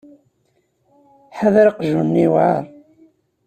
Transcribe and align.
Ḥader 1.37 1.65
aqjun-nni 1.69 2.21
yewɛer. 2.23 2.63